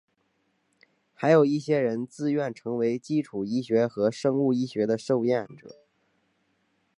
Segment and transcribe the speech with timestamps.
[1.13, 5.75] 还有一些人自愿成为基础医学和生物学实验的受实验者。